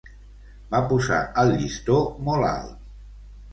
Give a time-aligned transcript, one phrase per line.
[0.71, 2.01] Va posar el llistó
[2.31, 2.75] molt alt.